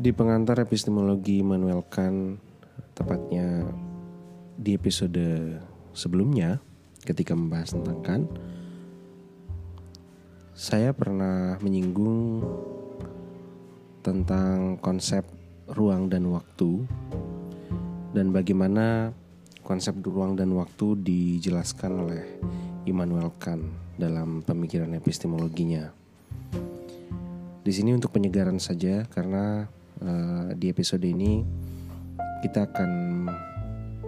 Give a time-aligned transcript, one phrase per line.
[0.00, 2.40] Di pengantar epistemologi Manuel Kant,
[2.96, 3.68] tepatnya
[4.56, 5.60] di episode
[5.92, 6.56] sebelumnya,
[7.04, 8.26] ketika membahas tentang Kant,
[10.56, 12.40] saya pernah menyinggung
[14.00, 15.20] tentang konsep
[15.68, 16.88] ruang dan waktu
[18.16, 19.12] dan bagaimana
[19.60, 22.24] konsep ruang dan waktu dijelaskan oleh
[22.88, 23.68] Immanuel Kant
[24.00, 25.92] dalam pemikiran epistemologinya.
[27.60, 29.68] Di sini untuk penyegaran saja karena
[30.04, 31.44] uh, di episode ini
[32.40, 32.90] kita akan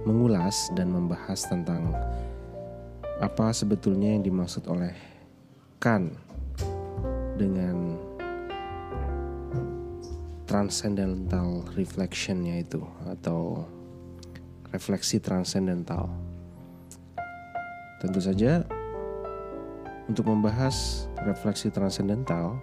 [0.03, 1.93] mengulas dan membahas tentang
[3.23, 4.93] apa sebetulnya yang dimaksud oleh
[5.79, 6.11] Kant
[7.39, 7.97] dengan
[10.47, 13.65] transcendental reflectionnya itu atau
[14.75, 16.11] refleksi transcendental.
[18.03, 18.67] Tentu saja
[20.11, 22.59] untuk membahas refleksi transcendental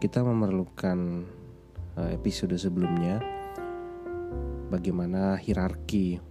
[0.00, 1.39] kita memerlukan eh,
[2.08, 3.20] episode sebelumnya
[4.70, 6.22] bagaimana hierarki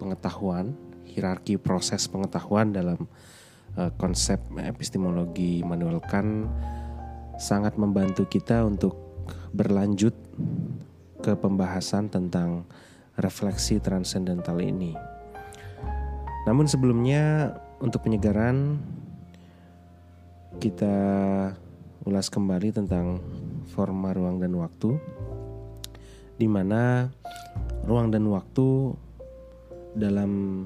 [0.00, 3.06] pengetahuan, hierarki proses pengetahuan dalam
[3.76, 6.48] eh, konsep epistemologi Manuel Kant
[7.36, 8.96] sangat membantu kita untuk
[9.52, 10.16] berlanjut
[11.20, 12.64] ke pembahasan tentang
[13.20, 14.96] refleksi transendental ini.
[16.48, 18.80] Namun sebelumnya untuk penyegaran
[20.56, 20.96] kita
[22.06, 23.20] ulas kembali tentang
[23.76, 24.96] forma ruang dan waktu
[26.40, 27.12] di mana
[27.84, 28.96] ruang dan waktu
[29.92, 30.64] dalam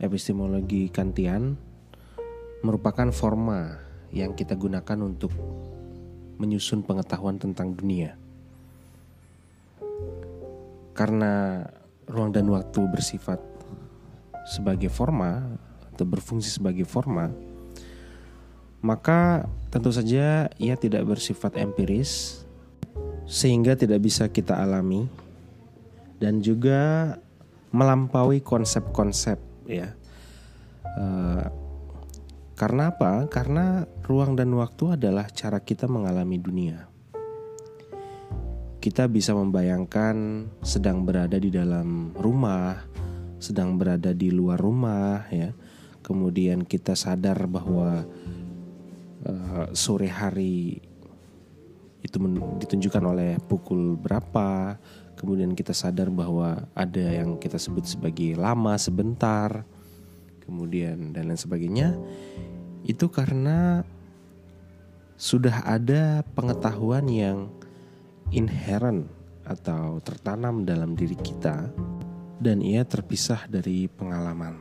[0.00, 1.52] epistemologi Kantian
[2.64, 3.76] merupakan forma
[4.08, 5.32] yang kita gunakan untuk
[6.40, 8.16] menyusun pengetahuan tentang dunia.
[10.96, 11.62] Karena
[12.08, 13.38] ruang dan waktu bersifat
[14.48, 15.44] sebagai forma
[15.92, 17.30] atau berfungsi sebagai forma,
[18.80, 22.44] maka tentu saja ia tidak bersifat empiris
[23.28, 25.10] sehingga tidak bisa kita alami
[26.18, 27.14] dan juga
[27.70, 29.38] melampaui konsep-konsep
[29.68, 29.92] ya.
[30.98, 31.44] Uh,
[32.58, 33.30] karena apa?
[33.30, 36.90] Karena ruang dan waktu adalah cara kita mengalami dunia.
[38.82, 42.82] Kita bisa membayangkan sedang berada di dalam rumah,
[43.38, 45.54] sedang berada di luar rumah, ya.
[46.02, 48.02] Kemudian kita sadar bahwa
[49.28, 50.80] uh, sore hari
[52.00, 52.16] itu
[52.64, 54.80] ditunjukkan oleh pukul berapa.
[55.18, 59.66] Kemudian kita sadar bahwa ada yang kita sebut sebagai lama sebentar
[60.48, 61.92] kemudian dan lain sebagainya
[62.88, 63.84] itu karena
[65.20, 67.52] sudah ada pengetahuan yang
[68.32, 69.12] inherent
[69.44, 71.68] atau tertanam dalam diri kita
[72.40, 74.56] dan ia terpisah dari pengalaman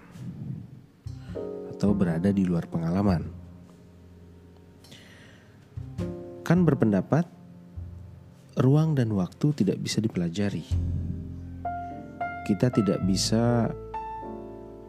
[1.72, 3.37] atau berada di luar pengalaman.
[6.48, 7.28] Kan berpendapat
[8.56, 10.64] ruang dan waktu tidak bisa dipelajari.
[12.48, 13.68] Kita tidak bisa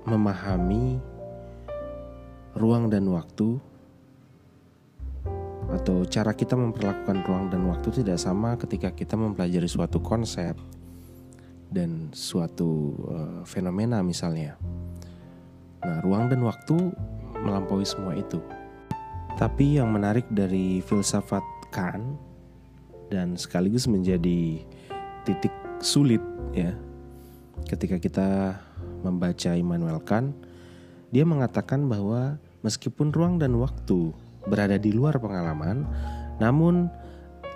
[0.07, 1.03] memahami
[2.55, 3.59] ruang dan waktu
[5.69, 10.57] atau cara kita memperlakukan ruang dan waktu tidak sama ketika kita mempelajari suatu konsep
[11.69, 14.57] dan suatu uh, fenomena misalnya.
[15.85, 16.95] Nah, ruang dan waktu
[17.45, 18.41] melampaui semua itu.
[19.37, 22.17] Tapi yang menarik dari filsafat Kant
[23.13, 24.65] dan sekaligus menjadi
[25.29, 25.53] titik
[25.85, 26.23] sulit
[26.57, 26.73] ya
[27.69, 28.29] ketika kita
[29.05, 30.35] membaca Immanuel Kant,
[31.13, 34.13] dia mengatakan bahwa meskipun ruang dan waktu
[34.49, 35.85] berada di luar pengalaman,
[36.41, 36.89] namun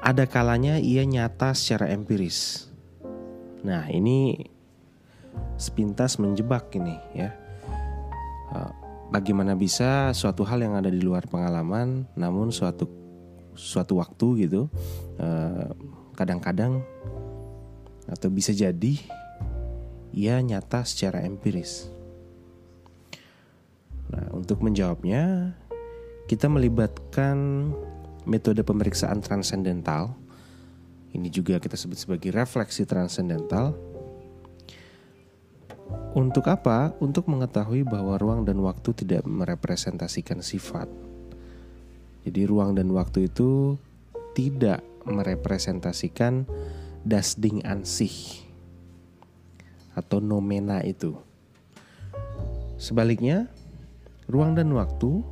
[0.03, 2.69] ada kalanya ia nyata secara empiris.
[3.63, 4.51] Nah, ini
[5.57, 7.31] sepintas menjebak ini ya.
[9.13, 12.89] Bagaimana bisa suatu hal yang ada di luar pengalaman, namun suatu
[13.53, 14.73] suatu waktu gitu,
[15.21, 15.69] eh,
[16.17, 16.81] kadang-kadang
[18.09, 18.97] atau bisa jadi
[20.17, 21.93] ia nyata secara empiris.
[24.13, 25.57] Nah, untuk menjawabnya,
[26.25, 27.69] kita melibatkan
[28.25, 30.17] metode pemeriksaan transendental.
[31.13, 33.92] Ini juga kita sebut sebagai refleksi transendental.
[36.13, 36.93] Untuk apa?
[37.01, 40.85] Untuk mengetahui bahwa ruang dan waktu tidak merepresentasikan sifat.
[42.29, 43.81] Jadi ruang dan waktu itu
[44.37, 46.45] tidak merepresentasikan
[47.01, 48.13] das ding ansih
[49.97, 51.17] atau nomena itu.
[52.77, 53.49] Sebaliknya,
[54.29, 55.25] ruang dan waktu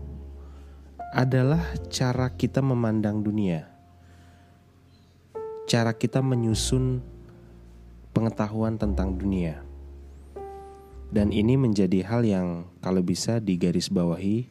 [1.13, 1.61] adalah
[1.93, 3.69] cara kita memandang dunia.
[5.69, 7.05] Cara kita menyusun
[8.17, 9.70] pengetahuan tentang dunia.
[11.11, 14.47] Dan ini menjadi hal yang kalau bisa digarisbawahi,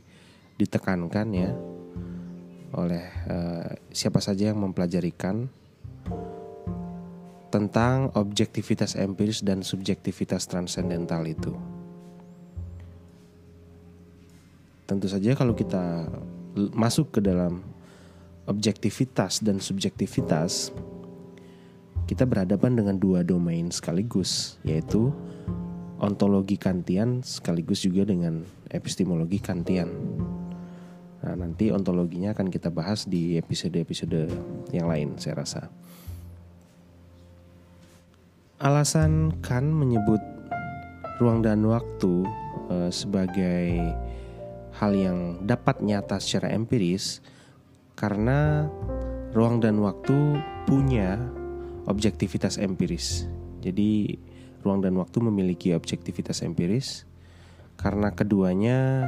[0.59, 1.55] ditekankan ya
[2.75, 5.47] oleh uh, siapa saja yang mempelajarikan
[7.49, 11.55] tentang objektivitas empiris dan subjektivitas transendental itu.
[14.85, 16.11] Tentu saja kalau kita
[16.75, 17.63] masuk ke dalam
[18.45, 20.73] objektivitas dan subjektivitas,
[22.05, 25.13] kita berhadapan dengan dua domain sekaligus, yaitu
[25.99, 29.91] ontologi Kantian sekaligus juga dengan epistemologi Kantian.
[31.19, 34.31] Nah, nanti ontologinya akan kita bahas di episode-episode
[34.71, 35.67] yang lain, saya rasa.
[38.59, 40.19] Alasan Kant menyebut
[41.19, 42.23] ruang dan waktu
[42.71, 43.95] uh, sebagai
[44.79, 47.19] hal yang dapat nyata secara empiris
[47.99, 48.71] karena
[49.35, 51.19] ruang dan waktu punya
[51.87, 53.27] objektivitas empiris.
[53.59, 54.15] Jadi
[54.63, 57.05] ruang dan waktu memiliki objektivitas empiris
[57.79, 59.07] karena keduanya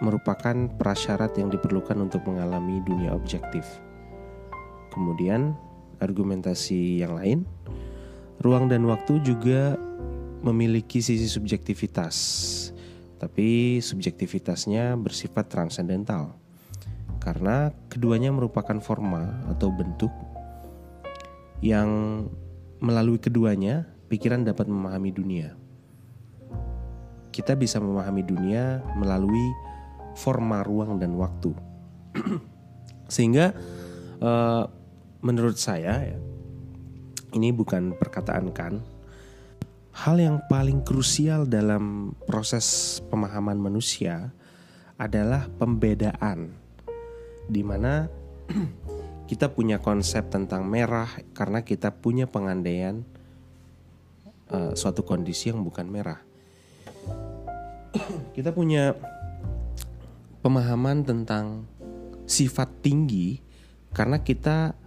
[0.00, 3.64] merupakan prasyarat yang diperlukan untuk mengalami dunia objektif.
[4.92, 5.56] Kemudian
[6.00, 7.44] argumentasi yang lain,
[8.40, 9.76] ruang dan waktu juga
[10.40, 12.16] memiliki sisi subjektivitas
[13.20, 16.40] tapi subjektivitasnya bersifat transendental
[17.20, 20.08] karena keduanya merupakan forma atau bentuk
[21.60, 22.24] yang
[22.80, 25.54] melalui keduanya pikiran dapat memahami dunia.
[27.30, 29.54] Kita bisa memahami dunia melalui
[30.18, 31.54] forma ruang dan waktu.
[33.14, 33.54] Sehingga
[34.18, 34.66] uh,
[35.22, 36.18] menurut saya ya,
[37.38, 38.82] ini bukan perkataan kan
[39.90, 44.30] hal yang paling krusial dalam proses pemahaman manusia
[44.96, 46.54] adalah pembedaan
[47.50, 48.06] di mana
[49.30, 53.02] kita punya konsep tentang merah karena kita punya pengandaian
[54.52, 56.20] uh, suatu kondisi yang bukan merah.
[58.36, 58.94] kita punya
[60.42, 61.66] pemahaman tentang
[62.24, 63.42] sifat tinggi
[63.90, 64.78] karena kita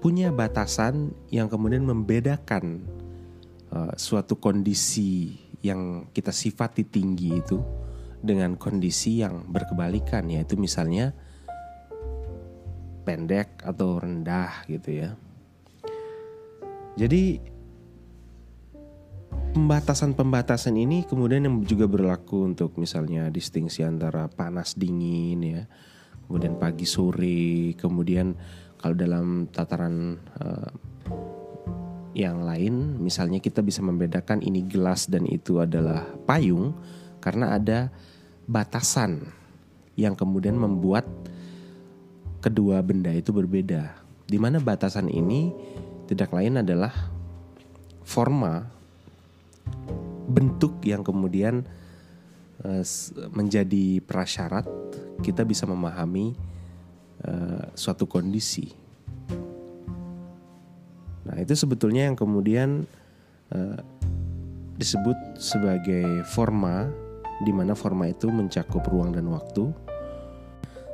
[0.00, 2.86] punya batasan yang kemudian membedakan
[3.74, 7.60] uh, suatu kondisi yang kita sifati tinggi itu
[8.20, 11.12] dengan kondisi yang berkebalikan yaitu misalnya
[13.04, 15.10] pendek atau rendah gitu ya.
[16.96, 17.40] Jadi
[19.50, 25.62] pembatasan-pembatasan ini kemudian yang juga berlaku untuk misalnya distingsi antara panas dingin ya,
[26.30, 28.38] kemudian pagi sore, kemudian
[28.78, 30.70] kalau dalam tataran uh,
[32.14, 36.74] yang lain, misalnya kita bisa membedakan ini gelas dan itu adalah payung
[37.22, 37.90] karena ada
[38.50, 39.30] batasan
[39.94, 41.06] yang kemudian membuat
[42.40, 43.94] kedua benda itu berbeda.
[44.26, 45.52] Di mana batasan ini
[46.08, 46.90] tidak lain adalah
[48.02, 48.79] forma
[50.30, 51.66] bentuk yang kemudian
[52.62, 52.84] uh,
[53.34, 54.66] menjadi prasyarat
[55.20, 56.32] kita bisa memahami
[57.26, 58.72] uh, suatu kondisi.
[61.26, 62.88] Nah, itu sebetulnya yang kemudian
[63.52, 63.78] uh,
[64.80, 66.88] disebut sebagai forma
[67.44, 69.72] di mana forma itu mencakup ruang dan waktu.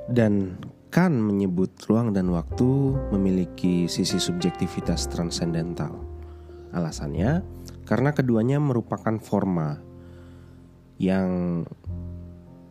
[0.06, 0.54] Dan
[0.90, 5.98] kan menyebut ruang dan waktu memiliki sisi subjektivitas transendental.
[6.70, 7.42] Alasannya
[7.86, 9.80] karena keduanya merupakan forma
[10.98, 11.62] yang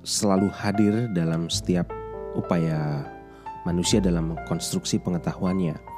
[0.06, 1.89] selalu hadir dalam setiap
[2.38, 3.07] upaya
[3.66, 5.95] manusia dalam konstruksi pengetahuannya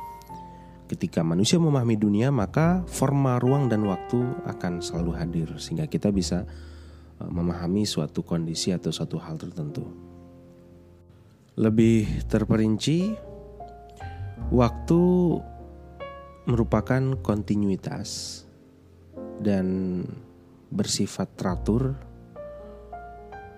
[0.87, 6.47] ketika manusia memahami dunia, maka forma ruang dan waktu akan selalu hadir sehingga kita bisa
[7.19, 9.83] e, memahami suatu kondisi atau suatu hal tertentu.
[11.59, 13.11] Lebih terperinci,
[14.55, 15.01] waktu
[16.47, 18.41] merupakan kontinuitas
[19.41, 20.03] dan
[20.71, 21.95] bersifat teratur.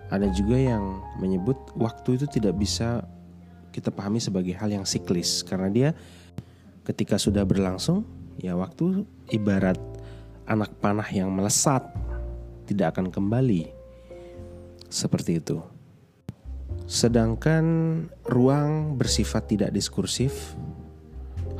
[0.09, 3.05] Ada juga yang menyebut waktu itu tidak bisa
[3.69, 5.89] kita pahami sebagai hal yang siklis karena dia
[6.81, 8.01] ketika sudah berlangsung,
[8.41, 9.77] ya waktu ibarat
[10.49, 11.85] anak panah yang melesat
[12.65, 13.69] tidak akan kembali.
[14.89, 15.61] Seperti itu.
[16.89, 17.65] Sedangkan
[18.25, 20.57] ruang bersifat tidak diskursif,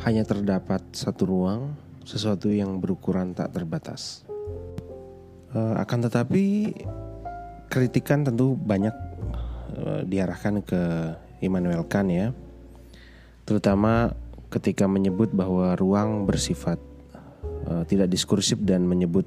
[0.02, 4.24] hanya terdapat satu ruang, sesuatu yang berukuran tak terbatas.
[5.50, 6.74] Uh, akan tetapi
[7.70, 8.94] kritikan tentu banyak
[9.82, 10.82] uh, diarahkan ke
[11.42, 12.30] Immanuel Kant ya,
[13.48, 14.14] terutama
[14.50, 16.78] ketika menyebut bahwa ruang bersifat
[17.70, 19.26] uh, tidak diskursif dan menyebut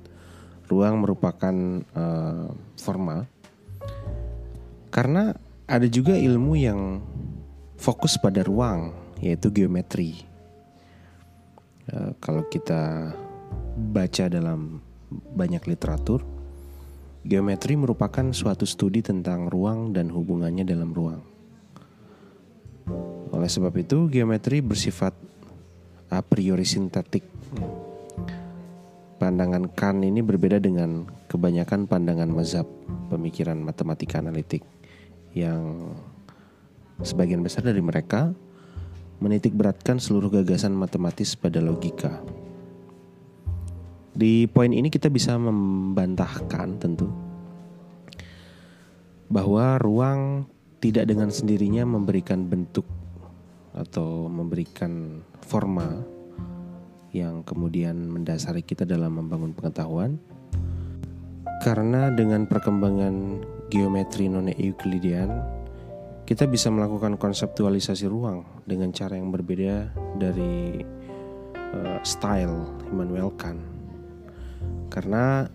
[0.71, 1.55] ruang merupakan
[1.95, 3.26] uh, formal.
[4.93, 5.33] Karena
[5.67, 7.00] ada juga ilmu yang
[7.81, 10.31] fokus pada ruang yaitu geometri
[11.90, 13.10] uh, kalau kita
[13.74, 14.78] baca dalam
[15.10, 16.22] banyak literatur
[17.26, 21.32] geometri merupakan suatu studi tentang ruang dan hubungannya dalam ruang
[23.32, 25.16] oleh sebab itu, geometri bersifat
[26.12, 27.24] a priori sintetik.
[29.16, 32.66] pandangan Kant ini berbeda dengan kebanyakan pandangan mazhab
[33.06, 34.66] pemikiran matematika analitik
[35.30, 35.94] yang
[37.06, 38.34] sebagian besar dari mereka
[39.23, 42.19] menitik beratkan seluruh gagasan matematis pada logika.
[44.12, 47.07] Di poin ini kita bisa membantahkan tentu
[49.31, 50.45] bahwa ruang
[50.83, 52.85] tidak dengan sendirinya memberikan bentuk
[53.73, 56.05] atau memberikan forma
[57.14, 60.19] yang kemudian mendasari kita dalam membangun pengetahuan.
[61.62, 65.62] Karena dengan perkembangan geometri non Euclidean,
[66.29, 70.81] kita bisa melakukan konseptualisasi ruang dengan cara yang berbeda dari
[71.55, 73.61] uh, style Immanuel Kant.
[74.93, 75.49] Karena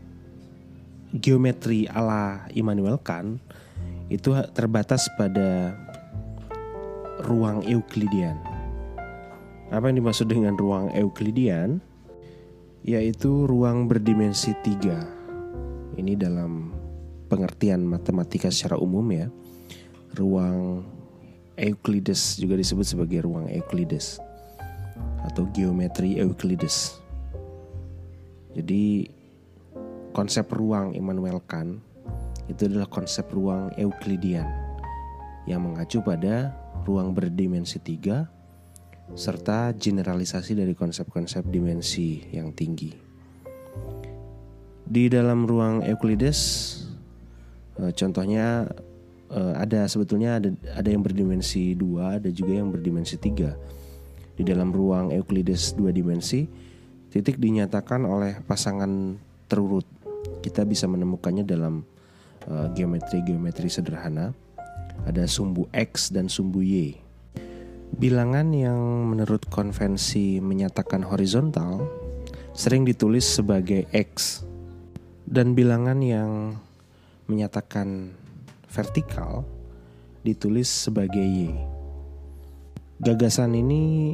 [1.15, 3.39] geometri ala Immanuel Kant
[4.11, 5.75] itu terbatas pada
[7.25, 8.57] ruang Euclidean
[9.67, 11.83] apa yang dimaksud dengan ruang Euclidean?
[12.87, 15.03] Yaitu ruang berdimensi tiga.
[15.99, 16.71] Ini dalam
[17.27, 19.27] pengertian matematika secara umum ya.
[20.15, 20.85] Ruang
[21.57, 24.21] Euclides juga disebut sebagai ruang Euclides
[25.25, 27.01] atau geometri Euclides.
[28.53, 29.09] Jadi
[30.13, 31.81] konsep ruang Immanuel Kant
[32.47, 34.47] itu adalah konsep ruang Euclidean
[35.49, 36.55] yang mengacu pada
[36.87, 38.29] ruang berdimensi tiga
[39.15, 42.91] serta generalisasi dari konsep-konsep dimensi yang tinggi.
[44.87, 46.39] Di dalam ruang Euclides,
[47.79, 48.67] eh, contohnya
[49.31, 53.55] eh, ada sebetulnya ada ada yang berdimensi dua, ada juga yang berdimensi tiga.
[54.37, 56.45] Di dalam ruang Euclides dua dimensi,
[57.09, 59.17] titik dinyatakan oleh pasangan
[59.49, 59.85] terurut.
[60.43, 61.81] Kita bisa menemukannya dalam
[62.45, 64.35] eh, geometri-geometri sederhana.
[65.05, 66.97] Ada sumbu X dan sumbu Y
[67.95, 71.87] Bilangan yang menurut konvensi menyatakan horizontal
[72.51, 74.43] sering ditulis sebagai X
[75.23, 76.59] dan bilangan yang
[77.31, 78.11] menyatakan
[78.77, 79.41] vertikal
[80.21, 81.49] ditulis sebagai Y.
[83.01, 84.13] Gagasan ini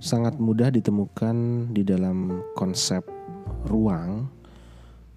[0.00, 3.04] sangat mudah ditemukan di dalam konsep
[3.68, 4.32] ruang,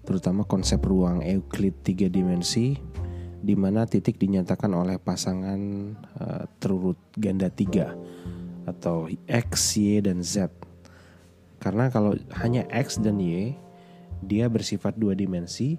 [0.04, 2.76] terutama konsep ruang Euclid tiga dimensi
[3.42, 5.60] di mana titik dinyatakan oleh pasangan
[6.20, 7.96] uh, terurut ganda tiga
[8.68, 10.52] atau X, Y, dan Z.
[11.58, 13.56] Karena kalau hanya X dan Y,
[14.22, 15.78] dia bersifat dua dimensi.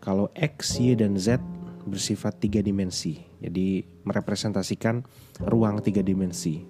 [0.00, 1.40] Kalau X, Y, dan Z
[1.84, 3.20] bersifat tiga dimensi.
[3.40, 5.04] Jadi merepresentasikan
[5.44, 6.64] ruang tiga dimensi.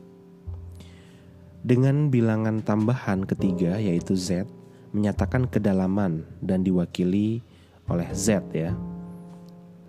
[1.64, 4.44] Dengan bilangan tambahan ketiga yaitu Z
[4.92, 7.40] menyatakan kedalaman dan diwakili
[7.88, 8.76] oleh Z ya.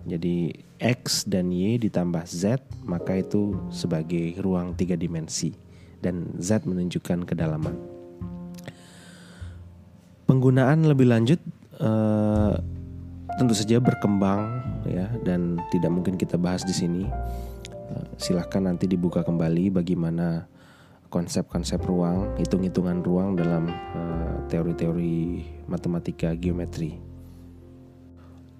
[0.06, 5.52] Jadi X dan Y ditambah Z maka itu sebagai ruang tiga dimensi
[6.00, 7.76] dan Z menunjukkan kedalaman.
[10.26, 11.38] Penggunaan lebih lanjut
[11.78, 12.58] uh,
[13.38, 17.02] tentu saja berkembang ya dan tidak mungkin kita bahas di sini.
[17.86, 20.46] Uh, silahkan nanti dibuka kembali bagaimana
[21.06, 26.98] konsep-konsep ruang, hitung-hitungan ruang dalam uh, teori-teori matematika geometri.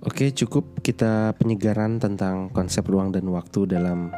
[0.06, 4.14] Oke, cukup kita penyegaran tentang konsep ruang dan waktu dalam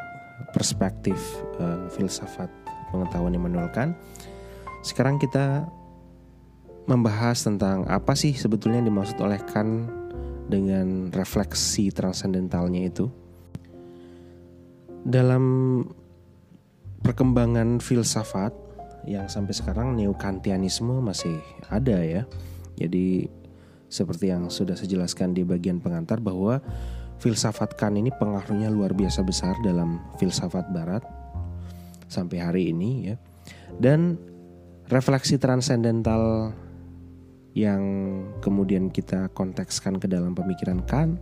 [0.53, 1.17] perspektif
[1.57, 2.53] uh, filsafat
[2.93, 3.97] pengetahuan Immanuel Kant.
[4.85, 5.65] Sekarang kita
[6.88, 9.88] membahas tentang apa sih sebetulnya dimaksud oleh Kant
[10.49, 13.07] dengan refleksi transendentalnya itu.
[15.05, 15.45] Dalam
[17.05, 18.50] perkembangan filsafat
[19.07, 21.38] yang sampai sekarang neo-kantianisme masih
[21.71, 22.23] ada ya.
[22.76, 23.28] Jadi
[23.88, 26.61] seperti yang sudah saya jelaskan di bagian pengantar bahwa
[27.19, 31.02] filsafat Kant ini pengaruhnya luar biasa besar dalam filsafat barat
[32.09, 33.17] sampai hari ini ya.
[33.81, 34.17] Dan
[34.88, 36.52] refleksi transendental
[37.57, 37.83] yang
[38.45, 41.21] kemudian kita kontekskan ke dalam pemikiran Kant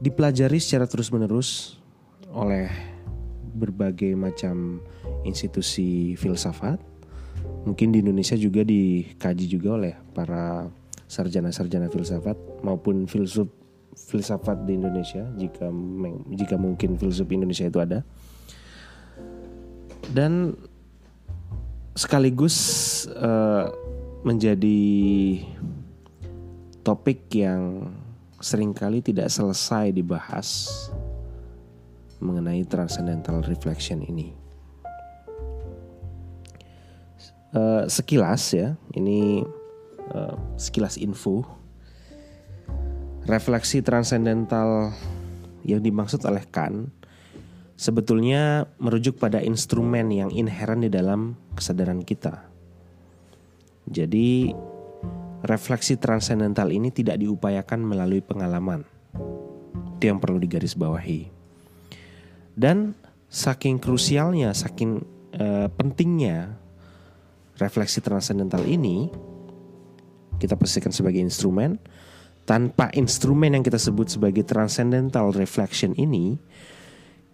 [0.00, 1.76] dipelajari secara terus-menerus
[2.32, 2.70] oleh
[3.52, 4.80] berbagai macam
[5.26, 6.80] institusi filsafat.
[7.68, 10.70] Mungkin di Indonesia juga dikaji juga oleh para
[11.10, 13.50] sarjana-sarjana filsafat maupun filsuf
[13.90, 15.66] filsafat di Indonesia jika
[16.30, 18.06] jika mungkin filsuf Indonesia itu ada
[20.14, 20.54] dan
[21.98, 22.56] sekaligus
[23.18, 23.68] uh,
[24.20, 24.80] menjadi
[26.84, 27.88] topik yang
[28.40, 30.48] sering kali tidak selesai dibahas
[32.20, 34.36] mengenai transcendental reflection ini.
[37.50, 39.42] Uh, sekilas ya, ini
[40.14, 41.42] uh, sekilas info
[43.26, 44.94] refleksi transendental
[45.66, 46.88] yang dimaksud oleh Kant
[47.80, 52.49] sebetulnya merujuk pada instrumen yang inherent di dalam kesadaran kita.
[53.88, 54.52] Jadi
[55.44, 58.84] refleksi transendental ini tidak diupayakan melalui pengalaman.
[59.96, 61.28] Itu yang perlu digarisbawahi.
[62.56, 62.92] Dan
[63.30, 65.00] saking krusialnya, saking
[65.38, 66.56] uh, pentingnya
[67.56, 69.08] refleksi transendental ini,
[70.40, 71.80] kita posisikan sebagai instrumen.
[72.48, 76.34] Tanpa instrumen yang kita sebut sebagai transcendental reflection ini,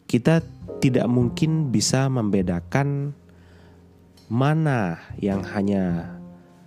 [0.05, 0.45] kita
[0.83, 3.17] tidak mungkin bisa membedakan
[4.27, 6.16] mana yang hanya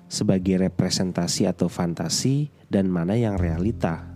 [0.09, 4.09] sebagai representasi atau fantasi dan mana yang realita.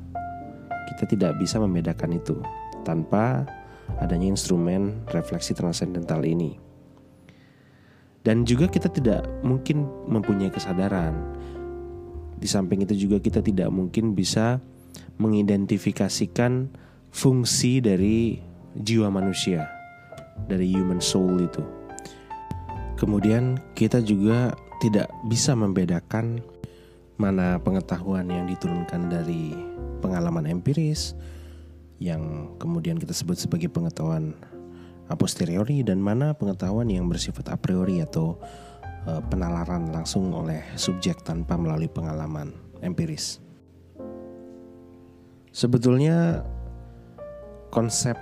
[0.90, 2.42] Kita tidak bisa membedakan itu
[2.82, 3.46] tanpa
[4.02, 6.58] adanya instrumen refleksi transendental ini.
[8.24, 11.14] Dan juga kita tidak mungkin mempunyai kesadaran.
[12.40, 14.60] Di samping itu juga kita tidak mungkin bisa
[15.20, 16.72] mengidentifikasikan
[17.14, 18.40] fungsi dari
[18.74, 19.70] jiwa manusia,
[20.50, 21.62] dari human soul itu.
[22.96, 26.44] Kemudian kita juga tidak bisa membedakan
[27.16, 29.56] mana pengetahuan yang diturunkan dari
[30.04, 31.16] pengalaman empiris
[32.04, 34.36] yang kemudian kita sebut sebagai pengetahuan
[35.08, 38.36] a posteriori dan mana pengetahuan yang bersifat a priori atau
[39.08, 42.52] uh, penalaran langsung oleh subjek tanpa melalui pengalaman
[42.84, 43.40] empiris.
[45.56, 46.44] Sebetulnya
[47.72, 48.20] konsep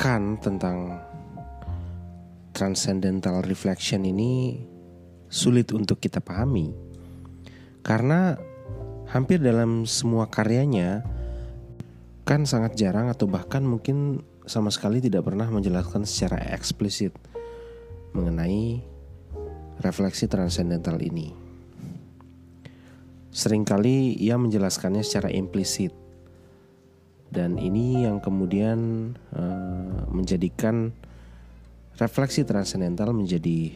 [0.00, 0.96] Kant tentang
[2.56, 4.56] transcendental reflection ini
[5.32, 6.76] sulit untuk kita pahami
[7.80, 8.36] karena
[9.08, 11.00] hampir dalam semua karyanya
[12.28, 17.16] kan sangat jarang atau bahkan mungkin sama sekali tidak pernah menjelaskan secara eksplisit
[18.12, 18.84] mengenai
[19.80, 21.34] refleksi transcendental ini.
[23.32, 25.96] Seringkali ia menjelaskannya secara implisit
[27.32, 30.92] dan ini yang kemudian uh, menjadikan
[31.96, 33.72] refleksi transcendental menjadi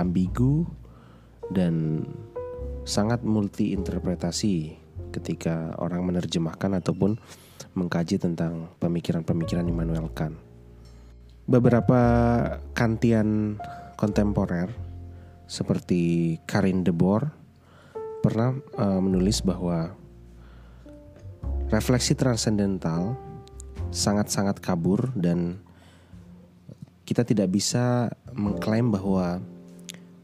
[0.00, 0.64] ambigu
[1.50, 2.04] dan
[2.86, 4.78] sangat multi interpretasi
[5.10, 7.18] ketika orang menerjemahkan ataupun
[7.76, 10.36] mengkaji tentang pemikiran-pemikiran Immanuel Kant.
[11.46, 12.00] Beberapa
[12.74, 13.60] Kantian
[13.94, 14.70] kontemporer
[15.46, 17.30] seperti Karin de Boer
[18.20, 19.94] pernah uh, menulis bahwa
[21.70, 23.14] refleksi transendental
[23.94, 25.62] sangat-sangat kabur dan
[27.06, 29.38] kita tidak bisa mengklaim bahwa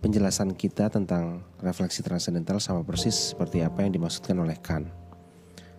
[0.02, 4.90] penjelasan kita tentang refleksi transendental sama persis seperti apa yang dimaksudkan oleh Kant.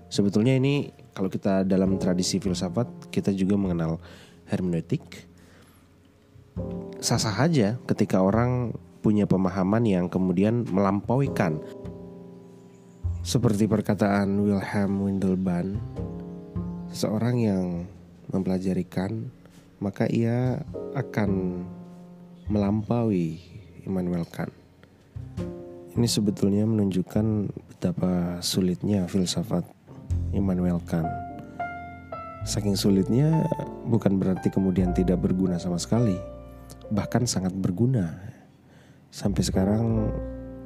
[0.07, 3.99] Sebetulnya ini kalau kita dalam tradisi filsafat kita juga mengenal
[4.47, 5.27] hermeneutik.
[7.03, 8.71] Sah-sah aja ketika orang
[9.03, 11.59] punya pemahaman yang kemudian melampaui Kant.
[13.23, 15.79] Seperti perkataan Wilhelm Windelband,
[16.91, 17.63] seseorang yang
[18.31, 19.31] mempelajari Kant,
[19.83, 20.63] maka ia
[20.95, 21.63] akan
[22.47, 24.51] melampaui Immanuel Kant.
[25.93, 29.67] Ini sebetulnya menunjukkan betapa sulitnya filsafat
[30.33, 31.09] Immanuel Kant.
[32.43, 33.45] Saking sulitnya
[33.87, 36.17] bukan berarti kemudian tidak berguna sama sekali,
[36.91, 38.19] bahkan sangat berguna.
[39.13, 40.09] Sampai sekarang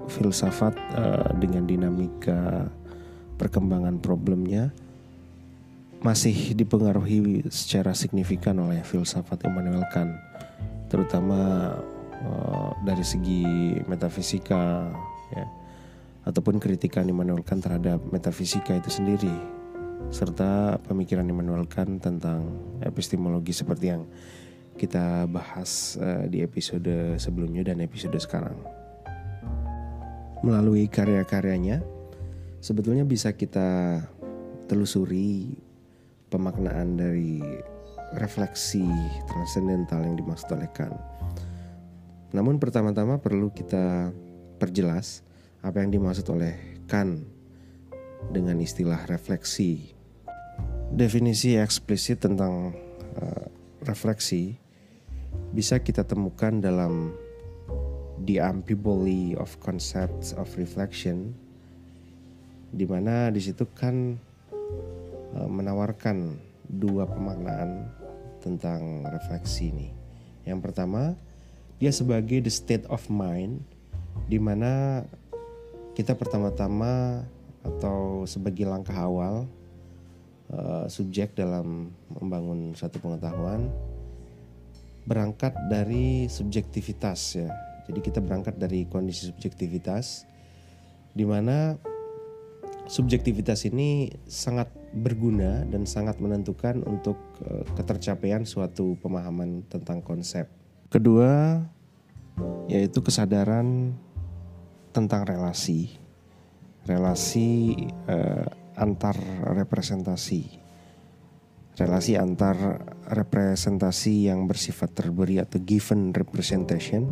[0.08, 2.72] filsafat uh, dengan dinamika
[3.36, 4.72] perkembangan problemnya
[6.00, 10.16] masih dipengaruhi secara signifikan oleh filsafat Immanuel Kant,
[10.88, 11.74] terutama
[12.18, 14.90] Eh, dari segi metafisika
[15.30, 15.46] ya
[16.26, 19.32] ataupun kritikan Immanuel Kant terhadap metafisika itu sendiri
[20.10, 24.10] serta pemikiran Immanuel Kant tentang epistemologi seperti yang
[24.82, 28.58] kita bahas uh, di episode sebelumnya dan episode sekarang.
[30.46, 31.82] Melalui karya-karyanya
[32.62, 34.02] sebetulnya bisa kita
[34.70, 35.54] telusuri
[36.30, 37.42] pemaknaan dari
[38.18, 38.86] refleksi
[39.26, 41.17] transendental yang dimaksud oleh Kant
[42.36, 44.12] namun pertama-tama perlu kita
[44.60, 45.24] perjelas
[45.64, 47.24] apa yang dimaksud oleh Kant
[48.32, 49.96] dengan istilah refleksi.
[50.88, 52.72] Definisi eksplisit tentang
[53.20, 53.46] uh,
[53.84, 54.56] refleksi
[55.52, 57.16] bisa kita temukan dalam
[58.24, 61.36] The Ambivalence of Concepts of Reflection
[62.72, 64.20] di mana di situ kan
[65.36, 66.36] uh, menawarkan
[66.68, 67.88] dua pemaknaan
[68.44, 69.90] tentang refleksi ini.
[70.48, 71.16] Yang pertama,
[71.78, 73.62] dia sebagai the state of mind
[74.26, 75.06] di mana
[75.94, 77.26] kita pertama-tama
[77.66, 79.46] atau sebagai langkah awal
[80.54, 83.70] uh, subjek dalam membangun satu pengetahuan
[85.08, 87.50] berangkat dari subjektivitas ya.
[87.88, 90.28] Jadi kita berangkat dari kondisi subjektivitas
[91.16, 91.80] di mana
[92.92, 97.16] subjektivitas ini sangat berguna dan sangat menentukan untuk
[97.48, 100.57] uh, ketercapaian suatu pemahaman tentang konsep.
[100.88, 101.60] Kedua,
[102.72, 103.92] yaitu kesadaran
[104.96, 106.00] tentang relasi.
[106.88, 107.76] relasi
[108.08, 108.48] uh,
[108.80, 110.56] antar representasi,
[111.76, 112.56] relasi antar
[113.12, 117.12] representasi yang bersifat terberi atau given representation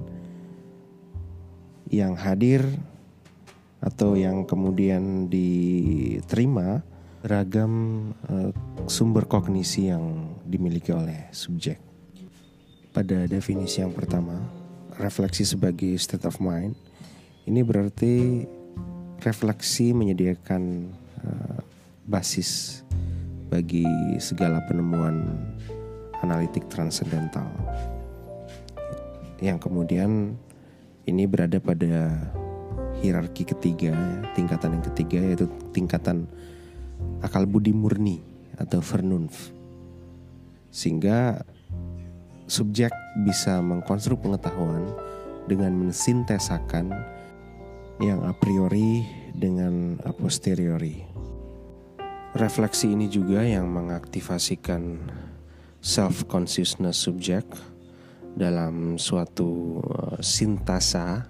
[1.92, 2.64] yang hadir
[3.84, 6.80] atau yang kemudian diterima
[7.20, 8.56] beragam uh,
[8.88, 11.95] sumber kognisi yang dimiliki oleh subjek.
[12.96, 14.40] Pada definisi yang pertama,
[14.96, 16.80] refleksi sebagai state of mind
[17.44, 18.48] ini berarti
[19.20, 20.88] refleksi menyediakan
[21.20, 21.60] uh,
[22.08, 22.82] basis
[23.52, 23.84] bagi
[24.24, 25.28] segala penemuan
[26.24, 27.52] analitik transendental
[29.44, 30.40] yang kemudian
[31.06, 32.10] ini berada pada
[33.04, 33.94] hierarki ketiga,
[34.34, 36.26] tingkatan yang ketiga yaitu tingkatan
[37.20, 38.24] akal budi murni
[38.56, 39.52] atau vernunf.
[40.72, 41.44] Sehingga
[42.46, 42.94] subjek
[43.26, 44.86] bisa mengkonstruk pengetahuan
[45.50, 46.94] dengan mensintesakan
[48.02, 51.06] yang a priori dengan a posteriori.
[52.36, 55.00] Refleksi ini juga yang mengaktifasikan
[55.80, 57.48] self consciousness subjek
[58.36, 61.24] dalam suatu uh, sintasa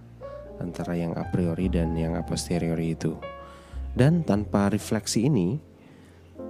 [0.58, 3.14] antara yang a priori dan yang a posteriori itu.
[3.96, 5.56] Dan tanpa refleksi ini,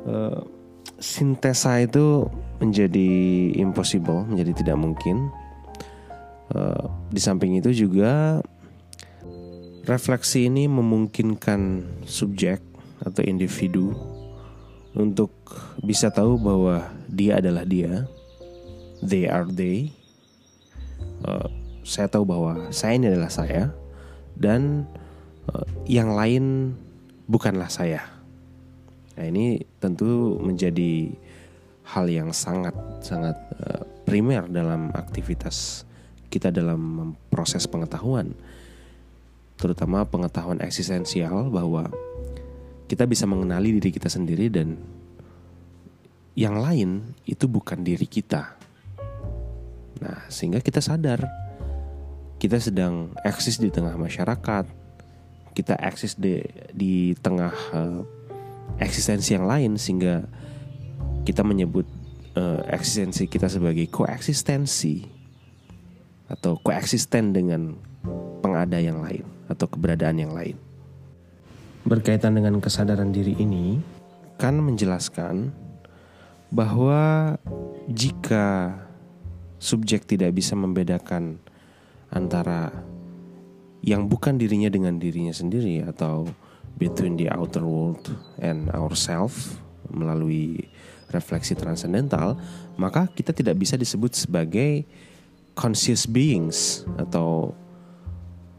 [0.08, 0.39] uh,
[0.99, 2.29] sintesa itu
[2.63, 3.10] menjadi
[3.60, 5.29] impossible, menjadi tidak mungkin.
[6.53, 8.39] Uh, di samping itu juga
[9.89, 12.62] refleksi ini memungkinkan subjek
[13.01, 13.93] atau individu
[14.95, 15.34] untuk
[15.84, 18.08] bisa tahu bahwa dia adalah dia,
[19.03, 19.91] they are they.
[21.25, 21.49] Uh,
[21.86, 23.69] saya tahu bahwa saya ini adalah saya
[24.34, 24.89] dan
[25.51, 26.73] uh, yang lain
[27.27, 28.14] bukanlah saya.
[29.15, 31.12] Nah ini tentu menjadi
[31.86, 35.88] hal yang sangat sangat uh, primer dalam aktivitas
[36.30, 38.36] kita dalam proses pengetahuan,
[39.56, 41.88] terutama pengetahuan eksistensial bahwa
[42.91, 44.75] kita bisa mengenali diri kita sendiri dan
[46.36, 48.60] yang lain itu bukan diri kita.
[50.04, 51.23] Nah, sehingga kita sadar
[52.36, 54.67] kita sedang eksis di tengah masyarakat,
[55.56, 56.43] kita eksis di
[56.75, 58.04] di tengah uh,
[58.78, 60.25] eksistensi yang lain sehingga
[61.25, 61.88] kita menyebut
[62.38, 65.08] uh, eksistensi kita sebagai koeksistensi
[66.30, 67.78] atau koeksisten dengan
[68.41, 70.58] pengada yang lain atau keberadaan yang lain.
[71.86, 73.78] Berkaitan dengan kesadaran diri ini
[74.41, 75.54] kan menjelaskan
[76.49, 77.36] bahwa
[77.86, 78.73] jika
[79.62, 81.38] subjek tidak bisa membedakan
[82.10, 82.73] antara
[83.86, 86.25] yang bukan dirinya dengan dirinya sendiri atau
[86.75, 90.67] between the outer world and ourself melalui
[91.13, 92.35] refleksi transcendental,
[92.75, 94.83] maka kita tidak bisa disebut sebagai
[95.55, 97.55] conscious beings atau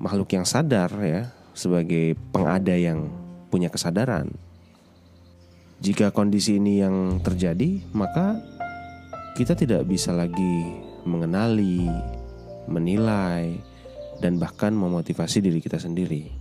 [0.01, 3.13] makhluk yang sadar ya, sebagai pengada yang
[3.49, 4.33] punya kesadaran.
[5.77, 8.41] Jika kondisi ini yang terjadi, maka
[9.37, 10.73] kita tidak bisa lagi
[11.05, 11.85] mengenali,
[12.65, 13.61] menilai,
[14.21, 16.33] dan bahkan memotivasi diri kita sendiri.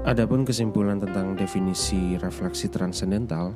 [0.00, 3.52] Adapun kesimpulan tentang definisi refleksi transendental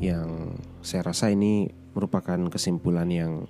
[0.00, 3.44] yang saya rasa ini merupakan kesimpulan yang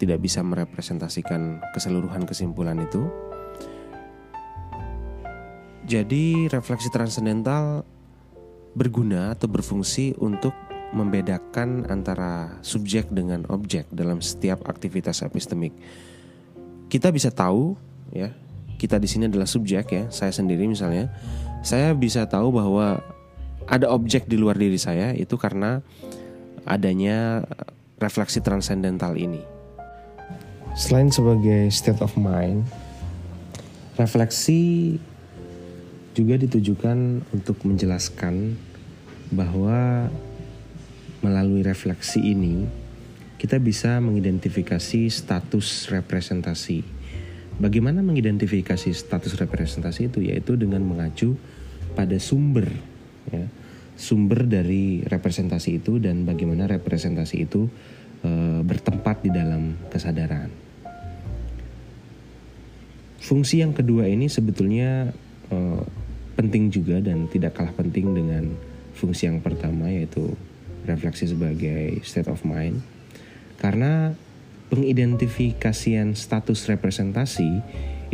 [0.00, 3.04] tidak bisa merepresentasikan keseluruhan kesimpulan itu.
[5.84, 7.84] Jadi refleksi transendental
[8.72, 10.56] berguna atau berfungsi untuk
[10.96, 15.76] membedakan antara subjek dengan objek dalam setiap aktivitas epistemik
[16.90, 17.78] kita bisa tahu
[18.10, 18.34] ya
[18.80, 21.12] kita di sini adalah subjek ya saya sendiri misalnya
[21.60, 23.04] saya bisa tahu bahwa
[23.68, 25.84] ada objek di luar diri saya itu karena
[26.64, 27.44] adanya
[28.00, 29.44] refleksi transcendental ini
[30.72, 32.64] selain sebagai state of mind
[34.00, 34.96] refleksi
[36.16, 38.56] juga ditujukan untuk menjelaskan
[39.30, 40.08] bahwa
[41.20, 42.64] melalui refleksi ini
[43.40, 46.99] kita bisa mengidentifikasi status representasi.
[47.60, 51.36] Bagaimana mengidentifikasi status representasi itu yaitu dengan mengacu
[51.92, 52.72] pada sumber
[53.28, 53.44] ya.
[54.00, 57.68] Sumber dari representasi itu dan bagaimana representasi itu
[58.24, 60.48] e, bertempat di dalam kesadaran.
[63.20, 65.12] Fungsi yang kedua ini sebetulnya
[65.52, 65.58] e,
[66.32, 68.56] penting juga dan tidak kalah penting dengan
[68.96, 70.32] fungsi yang pertama yaitu
[70.88, 72.80] refleksi sebagai state of mind
[73.60, 74.16] karena
[74.70, 77.50] pengidentifikasian status representasi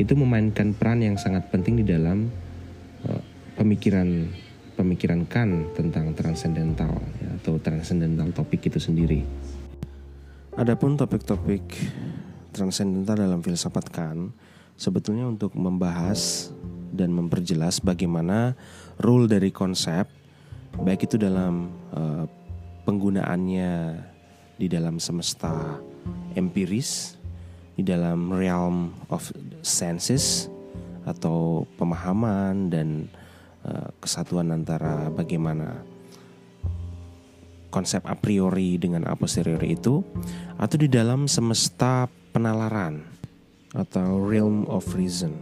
[0.01, 2.33] itu memainkan peran yang sangat penting di dalam
[3.05, 3.23] uh,
[3.61, 4.29] pemikiran
[4.77, 9.25] pemikiran kan tentang transcendental ya, atau transcendental topik itu sendiri.
[10.57, 11.64] Adapun topik-topik
[12.53, 14.33] transcendental dalam filsafat kan
[14.77, 16.53] sebetulnya untuk membahas
[16.92, 18.57] dan memperjelas bagaimana
[19.01, 20.09] rule dari konsep
[20.77, 22.25] baik itu dalam uh,
[22.85, 23.73] penggunaannya
[24.57, 25.81] di dalam semesta
[26.37, 27.16] empiris,
[27.77, 29.29] di dalam realm of
[29.61, 30.49] senses
[31.05, 33.07] atau pemahaman dan
[33.69, 35.85] uh, kesatuan antara bagaimana
[37.69, 40.01] konsep a priori dengan a posteriori itu
[40.57, 43.05] atau di dalam semesta penalaran
[43.77, 45.37] atau realm of reason.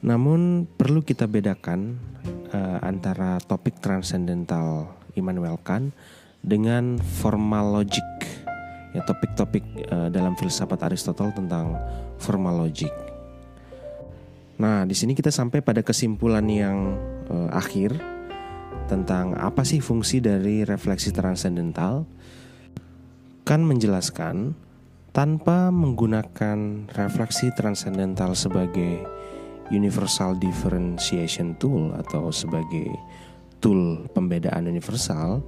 [0.00, 2.00] Namun perlu kita bedakan
[2.48, 5.92] uh, antara topik transcendental Immanuel Kant
[6.44, 8.04] dengan formal logic
[8.94, 11.74] ya topik-topik uh, dalam filsafat Aristotle tentang
[12.22, 12.94] formal logic.
[14.54, 16.94] Nah, di sini kita sampai pada kesimpulan yang
[17.26, 17.98] uh, akhir
[18.86, 22.06] tentang apa sih fungsi dari refleksi transcendental.
[23.44, 24.56] Kan menjelaskan
[25.12, 29.04] tanpa menggunakan refleksi transcendental sebagai
[29.68, 32.94] universal differentiation tool atau sebagai
[33.58, 35.40] tool pembedaan universal,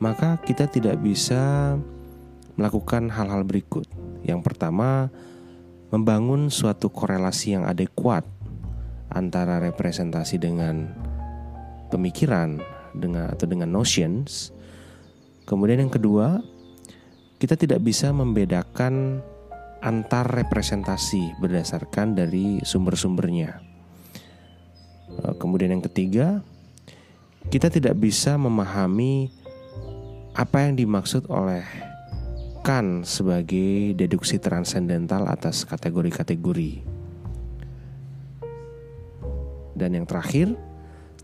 [0.00, 1.74] maka kita tidak bisa
[2.54, 3.86] melakukan hal-hal berikut.
[4.24, 5.10] Yang pertama,
[5.94, 8.26] membangun suatu korelasi yang adekuat
[9.14, 10.90] antara representasi dengan
[11.94, 12.58] pemikiran
[12.94, 14.50] dengan atau dengan notions.
[15.44, 16.40] Kemudian yang kedua,
[17.38, 19.20] kita tidak bisa membedakan
[19.84, 23.60] antar representasi berdasarkan dari sumber-sumbernya.
[25.12, 26.40] Eh, kemudian yang ketiga,
[27.52, 29.28] kita tidak bisa memahami
[30.34, 31.62] apa yang dimaksud oleh
[32.64, 36.80] Kant sebagai deduksi transendental atas kategori-kategori.
[39.76, 40.56] Dan yang terakhir,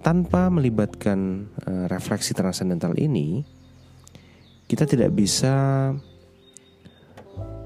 [0.05, 3.41] tanpa melibatkan uh, refleksi transendental ini,
[4.69, 5.97] kita tidak bisa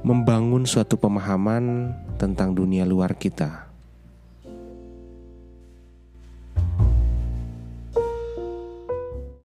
[0.07, 3.74] membangun suatu pemahaman tentang dunia luar kita